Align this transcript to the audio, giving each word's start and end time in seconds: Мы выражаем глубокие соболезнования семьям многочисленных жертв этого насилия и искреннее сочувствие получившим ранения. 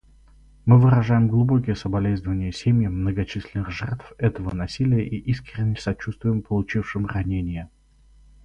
Мы 0.65 0.79
выражаем 0.79 1.27
глубокие 1.27 1.75
соболезнования 1.75 2.51
семьям 2.51 2.95
многочисленных 3.01 3.69
жертв 3.69 4.13
этого 4.17 4.51
насилия 4.55 5.07
и 5.07 5.15
искреннее 5.17 5.75
сочувствие 5.79 6.41
получившим 6.41 7.05
ранения. 7.05 7.69